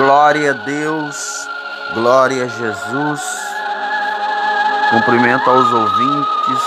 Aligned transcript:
Glória 0.00 0.52
a 0.52 0.54
Deus, 0.54 1.46
glória 1.92 2.44
a 2.44 2.48
Jesus. 2.48 3.20
Cumprimento 4.88 5.50
aos 5.50 5.70
ouvintes 5.70 6.62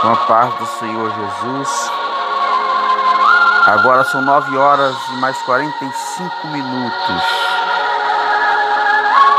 com 0.00 0.12
a 0.12 0.16
paz 0.28 0.54
do 0.54 0.66
Senhor 0.78 1.10
Jesus. 1.10 1.90
Agora 3.66 4.04
são 4.04 4.22
nove 4.22 4.56
horas 4.56 4.94
e 5.10 5.16
mais 5.16 5.36
45 5.38 6.46
minutos. 6.46 7.22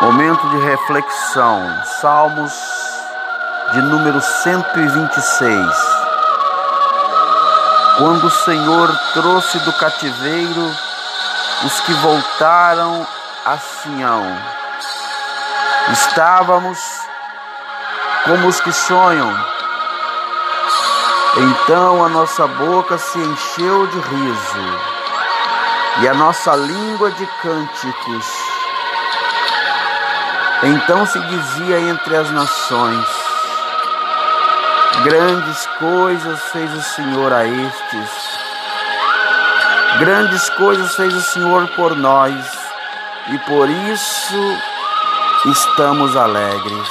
Momento 0.01 0.49
de 0.49 0.57
reflexão. 0.57 1.61
Salmos 2.01 2.51
de 3.71 3.81
número 3.83 4.19
126. 4.19 5.65
Quando 7.97 8.27
o 8.27 8.31
Senhor 8.31 8.93
trouxe 9.13 9.57
do 9.59 9.71
cativeiro 9.71 10.94
os 11.63 11.79
que 11.81 11.93
voltaram 11.93 13.07
a 13.45 13.57
Sião. 13.57 14.23
Estávamos 15.91 16.79
como 18.25 18.47
os 18.47 18.59
que 18.59 18.71
sonham. 18.71 19.31
Então 21.37 22.03
a 22.03 22.09
nossa 22.09 22.47
boca 22.47 22.97
se 22.97 23.19
encheu 23.19 23.87
de 23.87 23.99
riso 23.99 24.95
e 26.01 26.07
a 26.07 26.13
nossa 26.13 26.55
língua 26.55 27.11
de 27.11 27.25
cânticos. 27.41 28.25
Então 30.63 31.05
se 31.05 31.19
dizia 31.19 31.79
entre 31.79 32.15
as 32.15 32.31
nações: 32.31 33.05
Grandes 35.03 35.67
coisas 35.79 36.41
fez 36.51 36.73
o 36.73 36.81
Senhor 36.81 37.31
a 37.33 37.45
estes. 37.45 38.44
Grandes 39.99 40.49
coisas 40.51 40.95
fez 40.95 41.13
o 41.13 41.21
Senhor 41.21 41.67
por 41.69 41.95
nós 41.95 42.33
e 43.29 43.37
por 43.39 43.69
isso 43.69 44.57
estamos 45.45 46.15
alegres. 46.15 46.89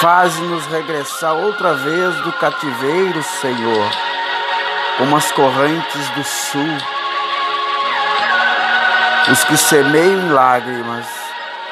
Faze-nos 0.00 0.66
regressar 0.66 1.34
outra 1.34 1.74
vez 1.74 2.14
do 2.22 2.32
cativeiro, 2.32 3.22
Senhor, 3.22 3.90
como 4.98 5.16
as 5.16 5.30
correntes 5.32 6.08
do 6.10 6.24
sul. 6.24 6.78
Os 9.30 9.44
que 9.44 9.56
semeiam 9.56 10.20
em 10.20 10.30
lágrimas 10.30 11.06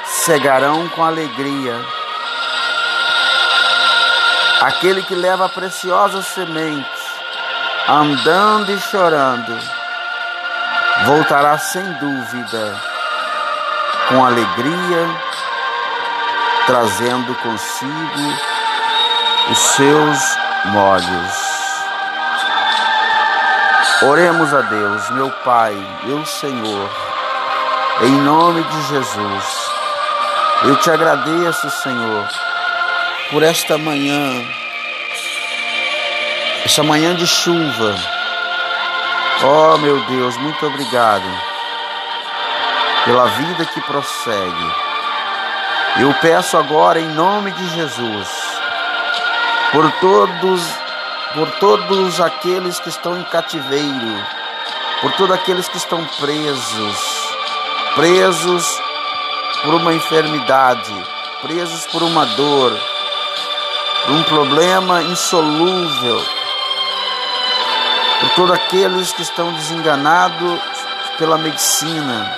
cegarão 0.04 0.88
com 0.90 1.02
alegria 1.02 1.74
Aquele 4.60 5.02
que 5.02 5.14
leva 5.14 5.44
a 5.44 5.48
preciosa 5.48 6.20
semente, 6.20 6.97
andando 7.88 8.70
e 8.70 8.78
chorando, 8.78 9.58
voltará 11.06 11.56
sem 11.58 11.82
dúvida, 11.94 12.76
com 14.08 14.24
alegria, 14.24 15.08
trazendo 16.66 17.34
consigo 17.36 18.36
os 19.50 19.58
seus 19.58 20.18
molhos. 20.66 21.48
Oremos 24.02 24.54
a 24.54 24.60
Deus, 24.60 25.10
meu 25.10 25.30
Pai, 25.44 25.74
meu 26.04 26.24
Senhor, 26.26 26.90
em 28.02 28.12
nome 28.22 28.62
de 28.62 28.82
Jesus. 28.82 29.70
Eu 30.64 30.76
te 30.76 30.90
agradeço, 30.90 31.70
Senhor 31.70 32.28
por 33.30 33.42
esta 33.42 33.76
manhã, 33.76 34.42
esta 36.68 36.82
manhã 36.82 37.14
de 37.14 37.26
chuva. 37.26 37.96
Oh, 39.42 39.78
meu 39.78 39.98
Deus, 40.02 40.36
muito 40.36 40.66
obrigado 40.66 41.24
pela 43.06 43.24
vida 43.24 43.64
que 43.64 43.80
prossegue. 43.80 44.72
Eu 45.98 46.12
peço 46.20 46.58
agora 46.58 47.00
em 47.00 47.08
nome 47.08 47.52
de 47.52 47.70
Jesus 47.70 48.28
por 49.72 49.90
todos 49.92 50.60
por 51.32 51.50
todos 51.52 52.20
aqueles 52.20 52.78
que 52.78 52.90
estão 52.90 53.18
em 53.18 53.24
cativeiro, 53.24 54.26
por 55.00 55.10
todos 55.12 55.34
aqueles 55.34 55.66
que 55.68 55.78
estão 55.78 56.04
presos, 56.20 57.34
presos 57.94 58.82
por 59.64 59.74
uma 59.74 59.94
enfermidade, 59.94 60.92
presos 61.40 61.86
por 61.86 62.02
uma 62.02 62.26
dor, 62.26 62.78
um 64.10 64.22
problema 64.24 65.02
insolúvel, 65.02 66.37
por 68.20 68.30
todos 68.30 68.52
aqueles 68.52 69.12
que 69.12 69.22
estão 69.22 69.52
desenganados 69.52 70.60
pela 71.18 71.38
medicina, 71.38 72.36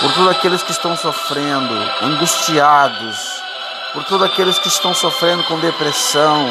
por 0.00 0.12
todos 0.12 0.30
aqueles 0.30 0.62
que 0.62 0.70
estão 0.70 0.96
sofrendo, 0.96 1.74
angustiados, 2.02 3.42
por 3.92 4.04
todos 4.04 4.26
aqueles 4.26 4.58
que 4.58 4.68
estão 4.68 4.94
sofrendo 4.94 5.42
com 5.44 5.58
depressão, 5.58 6.46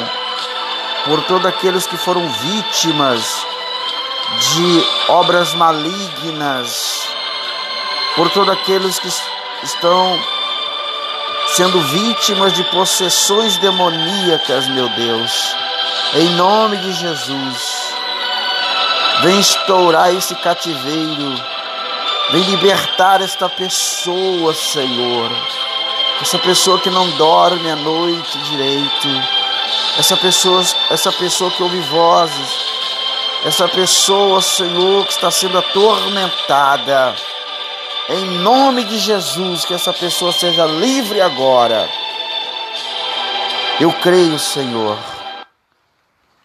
por 1.05 1.23
todos 1.23 1.45
aqueles 1.45 1.87
que 1.87 1.97
foram 1.97 2.27
vítimas 2.29 3.45
de 4.39 4.85
obras 5.07 5.53
malignas, 5.53 7.07
por 8.15 8.29
todos 8.31 8.49
aqueles 8.49 8.99
que 8.99 9.09
estão 9.63 10.19
sendo 11.47 11.79
vítimas 11.81 12.53
de 12.53 12.63
possessões 12.65 13.57
demoníacas, 13.57 14.67
meu 14.67 14.89
Deus. 14.89 15.55
Em 16.13 16.29
nome 16.31 16.77
de 16.77 16.91
Jesus, 16.93 17.76
vem 19.21 19.39
estourar 19.39 20.13
esse 20.13 20.35
cativeiro, 20.35 21.35
vem 22.31 22.43
libertar 22.43 23.21
esta 23.21 23.49
pessoa, 23.49 24.53
Senhor. 24.53 25.31
Essa 26.21 26.39
pessoa 26.39 26.79
que 26.79 26.89
não 26.89 27.09
dorme 27.11 27.69
a 27.69 27.75
noite 27.75 28.37
direito, 28.39 29.07
essa 29.99 30.17
pessoa, 30.17 30.63
essa 30.89 31.11
pessoa 31.11 31.51
que 31.51 31.61
ouve 31.61 31.79
vozes, 31.81 32.49
essa 33.45 33.67
pessoa, 33.67 34.41
Senhor, 34.41 35.05
que 35.05 35.13
está 35.13 35.29
sendo 35.29 35.57
atormentada 35.59 37.15
em 38.09 38.39
nome 38.39 38.83
de 38.85 38.97
Jesus, 38.97 39.65
que 39.65 39.73
essa 39.73 39.91
pessoa 39.93 40.31
seja 40.31 40.65
livre 40.65 41.19
agora. 41.21 41.89
Eu 43.79 43.91
creio, 43.93 44.39
Senhor. 44.39 44.97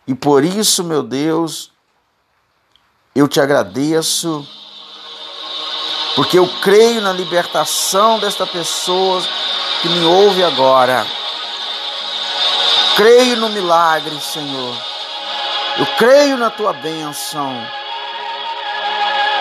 E 0.07 0.15
por 0.15 0.45
isso, 0.45 0.83
meu 0.83 1.03
Deus, 1.03 1.72
eu 3.15 3.29
te 3.29 3.41
agradeço, 3.41 4.47
porque 6.17 6.39
eu 6.39 6.49
creio 6.63 7.01
na 7.03 7.13
libertação 7.13 8.19
desta 8.19 8.47
pessoa 8.47 9.23
que 9.83 9.89
me 9.89 10.05
ouve 10.05 10.43
agora. 10.43 11.07
Creio 12.97 13.37
no 13.37 13.51
milagre, 13.51 14.19
Senhor. 14.21 14.75
Eu 15.79 15.87
creio 15.99 16.37
na 16.39 16.51
tua 16.51 16.73
bênção. 16.73 17.55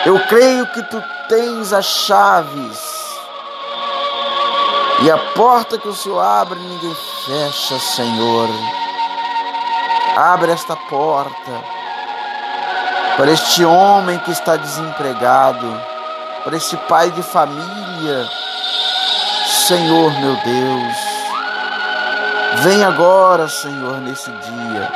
Eu 0.06 0.20
creio 0.28 0.66
que 0.68 0.82
tu 0.84 1.02
tens 1.30 1.72
as 1.72 1.86
chaves. 1.86 2.80
E 5.04 5.10
a 5.10 5.18
porta 5.18 5.78
que 5.78 5.88
o 5.88 5.96
Senhor 5.96 6.20
abre, 6.20 6.60
ninguém 6.60 6.96
fecha, 7.26 7.80
Senhor. 7.80 8.50
Abre 10.16 10.52
esta 10.52 10.76
porta 10.76 11.81
para 13.22 13.34
este 13.34 13.64
homem 13.64 14.18
que 14.18 14.32
está 14.32 14.56
desempregado, 14.56 15.80
para 16.44 16.58
este 16.58 16.76
pai 16.76 17.12
de 17.12 17.22
família. 17.22 18.28
Senhor, 19.68 20.12
meu 20.20 20.36
Deus, 20.38 20.98
vem 22.64 22.84
agora, 22.84 23.48
Senhor, 23.48 24.00
nesse 24.00 24.32
dia, 24.32 24.92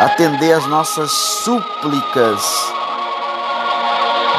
atender 0.00 0.52
as 0.52 0.66
nossas 0.66 1.10
súplicas 1.10 2.44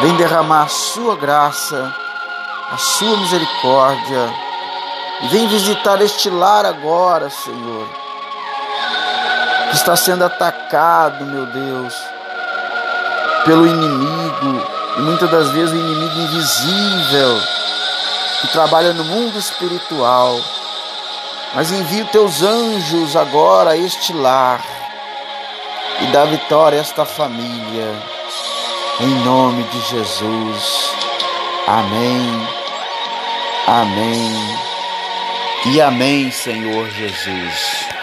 Vem 0.01 0.15
derramar 0.15 0.63
a 0.63 0.67
sua 0.67 1.15
graça, 1.15 1.91
a 2.71 2.77
sua 2.77 3.17
misericórdia. 3.17 4.33
E 5.21 5.27
vem 5.27 5.47
visitar 5.47 5.99
este 6.01 6.27
lar 6.29 6.65
agora, 6.65 7.29
Senhor, 7.29 7.87
que 9.69 9.75
está 9.75 9.95
sendo 9.95 10.25
atacado, 10.25 11.23
meu 11.23 11.45
Deus, 11.45 11.93
pelo 13.45 13.67
inimigo, 13.67 14.67
e 14.97 15.01
muitas 15.01 15.29
das 15.29 15.49
vezes 15.51 15.73
o 15.73 15.77
inimigo 15.77 16.19
invisível, 16.19 17.41
que 18.41 18.47
trabalha 18.47 18.93
no 18.93 19.03
mundo 19.03 19.37
espiritual. 19.37 20.39
Mas 21.53 21.71
envia 21.71 22.05
teus 22.05 22.41
anjos 22.41 23.15
agora 23.15 23.71
a 23.71 23.77
este 23.77 24.13
lar 24.13 24.61
e 26.01 26.05
dá 26.07 26.25
vitória 26.25 26.79
a 26.79 26.81
esta 26.81 27.05
família. 27.05 28.01
Em 28.99 29.15
nome 29.25 29.63
de 29.63 29.81
Jesus. 29.81 30.95
Amém. 31.67 32.47
Amém. 33.67 34.59
E 35.67 35.81
amém, 35.81 36.31
Senhor 36.31 36.89
Jesus. 36.89 38.00